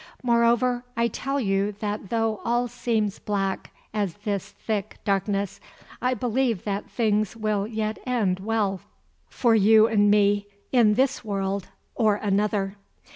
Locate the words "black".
3.19-3.71